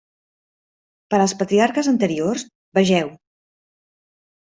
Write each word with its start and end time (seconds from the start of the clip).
Per 1.13 1.19
als 1.25 1.35
patriarques 1.41 1.89
anteriors, 1.91 2.45
vegeu: 2.79 3.13